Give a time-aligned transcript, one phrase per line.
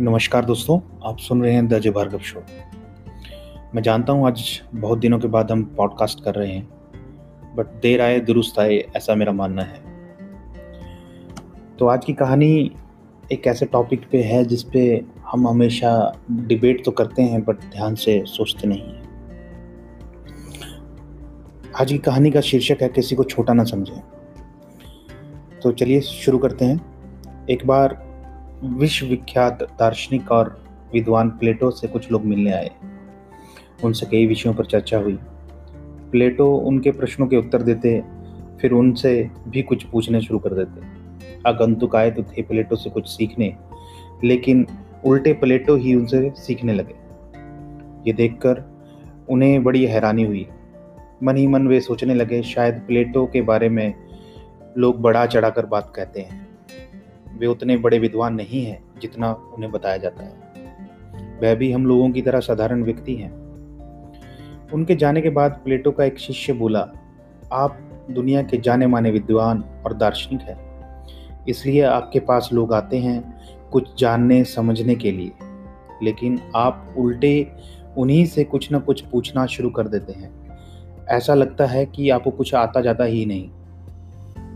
[0.00, 2.42] नमस्कार दोस्तों, आप सुन रहे हैं द जय भार्गव शो।
[3.74, 6.68] मैं जानता हूँ आज बहुत दिनों के बाद हम पॉडकास्ट कर रहे हैं
[7.56, 9.80] बट देर आए, दुरुस्त आए, ऐसा मेरा मानना है।
[11.78, 12.72] तो आज की कहानी
[13.32, 17.94] एक ऐसे टॉपिक पे है जिस पे हम हमेशा डिबेट तो करते हैं बट ध्यान
[17.94, 19.02] से सोचते नहीं हैं।
[21.80, 24.00] आज की कहानी का शीर्षक है, किसी को छोटा ना समझें।
[25.62, 26.80] तो चलिए शुरू करते हैं।
[27.50, 28.07] एक बार
[28.64, 30.62] विश्वविख्यात दार्शनिक और
[30.92, 32.70] विद्वान प्लेटो से कुछ लोग मिलने आए।
[33.84, 35.18] उनसे कई विषयों पर चर्चा हुई।
[36.12, 38.04] प्लेटो उनके प्रश्नों के उत्तर देते,
[38.60, 40.80] फिर उनसे भी कुछ पूछने शुरू कर देते।
[41.48, 43.56] आगंतुक आए तो थे प्लेटो से कुछ सीखने,
[44.24, 44.66] लेकिन
[45.04, 46.94] उल्टे प्लेटो ही उनसे सीखने लगे।
[48.06, 48.78] ये देखकर
[49.28, 50.48] उन्हें बड़ी हैरानी हुई।
[51.22, 53.94] मन ही मन वे सोचने लगे, शायद प्लेटो के बारे में
[54.78, 56.47] लोग बड़ा चढ़ाकर बात कहते हैं।
[57.38, 60.48] वे उतने बड़े विद्वान नहीं हैं जितना उन्हें बताया जाता है।
[61.42, 63.32] वह भी हम लोगों की तरह साधारण व्यक्ति हैं।
[64.74, 66.88] उनके जाने के बाद प्लेटो का एक शिष्य बोला,
[67.52, 67.78] आप
[68.10, 70.68] दुनिया के जाने माने विद्वान और दार्शनिक हैं।
[71.48, 73.40] इसलिए आपके पास लोग आते हैं
[73.72, 75.32] कुछ जानने, समझने के लिए।
[76.02, 77.52] लेकिन आप उल्टे
[77.98, 80.58] उन्हीं से कुछ ना कुछ पूछना शुरू कर देते हैं।
[81.08, 83.50] ऐसा लगता है कि आपको कुछ आता जाता ही नहीं।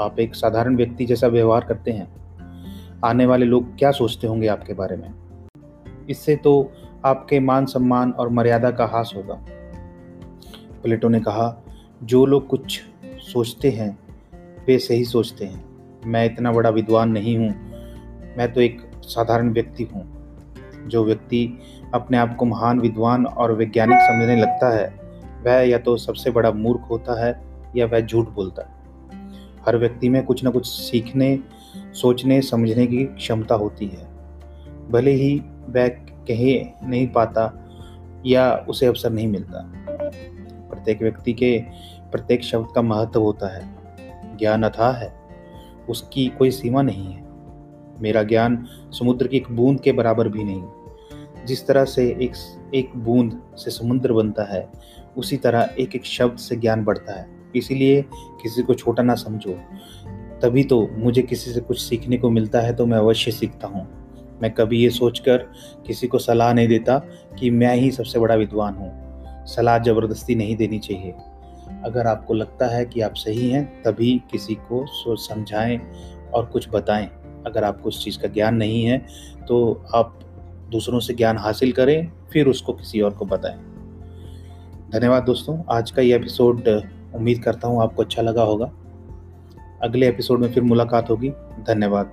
[0.00, 2.15] आप एक साधारण व्यक्ति जैसा व्यवहार करते हैं।
[3.06, 5.14] आने वाले लोग क्या सोचते होंगे आपके बारे में?
[6.10, 6.72] इससे तो
[7.04, 9.34] आपके मान सम्मान और मर्यादा का हास होगा।
[10.82, 11.64] प्लेटो ने कहा,
[12.02, 13.98] जो लोग कुछ सोचते हैं,
[14.66, 15.64] वे सही सोचते हैं।
[16.06, 17.50] मैं इतना बड़ा विद्वान नहीं हूँ।
[18.38, 20.16] मैं तो एक साधारण व्यक्ति हूँ।
[20.86, 21.58] जो व्यक्ति
[21.94, 25.00] अपने आप को महान विद्वान और वैज्ञानिक समझने लगता है,
[25.46, 27.42] वह या तो सबसे बड़ा मूर्ख होता है
[27.76, 28.76] या वह झूठ बोलता है।
[29.66, 31.38] हर व्यक्ति में कुछ ना कुछ सीखने
[31.92, 34.04] सोचने, समझने की क्षमता होती है।
[34.90, 35.38] भले ही
[35.68, 37.62] वह कहे नहीं पाता
[38.26, 39.72] या उसे अवसर नहीं मिलता,
[40.70, 41.62] प्रत्येक व्यक्ति के
[42.10, 43.76] प्रत्येक शब्द का महत्व होता है।
[44.38, 45.12] ज्ञान अथा है,
[45.88, 47.26] उसकी कोई सीमा नहीं है।
[48.00, 50.62] मेरा ज्ञान समुद्र की एक बूंद के बराबर भी नहीं।
[51.46, 52.32] जिस तरह से एक
[52.74, 54.68] एक बूंद से समुद्र बनता है,
[55.16, 58.04] उसी तरह एक एक शब्द से ज्ञान बढ़ता है। इसीलिए
[58.42, 59.60] किसी को छोटा ना समझो।
[60.42, 63.86] तभी तो मुझे किसी से कुछ सीखने को मिलता है तो मैं अवश्य सीखता हूँ।
[64.42, 65.38] मैं कभी ये सोचकर
[65.86, 66.98] किसी को सलाह नहीं देता
[67.38, 71.14] कि मैं ही सबसे बड़ा विद्वान हूँ। सलाह ज़बरदस्ती नहीं देनी चाहिए।
[71.84, 75.80] अगर आपको लगता है कि आप सही हैं, तभी किसी को सोच समझाएँ
[76.34, 77.08] और कुछ बताएँ।
[77.46, 78.98] अगर आपको उस चीज़ का ज्ञान नहीं है
[79.48, 80.18] तो आप
[80.70, 83.58] दूसरों से ज्ञान हासिल करें, फिर उसको किसी और को बताएँ।
[84.92, 86.68] धन्यवाद दोस्तों, आज का ये एपिसोड,
[87.14, 88.70] उम्मीद करता हूँ आपको अच्छा लगा होगा।
[89.82, 92.12] अगले एपिसोड में फिर मुलाकात होगी। धन्यवाद।